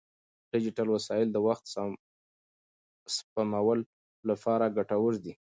ډیجیټل 0.51 0.87
وسایل 0.91 1.27
د 1.31 1.37
وخت 1.47 1.63
سپمولو 3.15 3.83
لپاره 4.29 4.73
ګټور 4.77 5.13
دي. 5.23 5.33